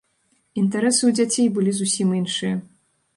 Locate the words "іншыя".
2.21-2.55